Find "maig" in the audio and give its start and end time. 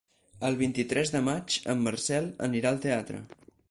1.29-1.59